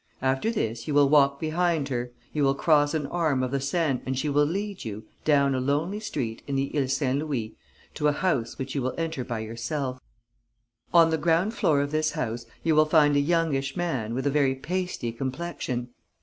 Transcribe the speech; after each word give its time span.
After 0.23 0.49
this, 0.49 0.87
you 0.87 0.95
will 0.95 1.07
walk 1.09 1.39
behind 1.39 1.89
her, 1.89 2.11
you 2.33 2.43
will 2.43 2.55
cross 2.55 2.95
an 2.95 3.05
arm 3.05 3.43
of 3.43 3.51
the 3.51 3.59
Seine 3.61 4.01
and 4.03 4.17
she 4.17 4.29
will 4.29 4.47
lead 4.47 4.83
you, 4.83 5.03
down 5.25 5.53
a 5.53 5.59
lonely 5.59 5.99
street 5.99 6.41
in 6.47 6.55
the 6.55 6.71
Ile 6.75 6.87
Saint 6.87 7.19
Louis, 7.19 7.55
to 7.93 8.07
a 8.07 8.11
house 8.11 8.57
which 8.57 8.73
you 8.73 8.81
will 8.81 8.95
enter 8.97 9.23
by 9.23 9.41
yourself. 9.41 9.99
"On 10.91 11.11
the 11.11 11.19
ground 11.19 11.53
floor 11.53 11.81
of 11.81 11.91
this 11.91 12.13
house, 12.13 12.47
you 12.63 12.73
will 12.73 12.85
find 12.87 13.15
a 13.15 13.19
youngish 13.19 13.77
man 13.77 14.15
with 14.15 14.25
a 14.25 14.31
very 14.31 14.55
pasty 14.55 15.11
complexion. 15.11 15.89